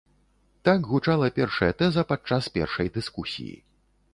Так 0.69 0.87
гучала 0.93 1.29
першая 1.35 1.69
тэза 1.81 2.07
падчас 2.13 2.43
першай 2.57 2.87
дыскусіі. 2.97 3.55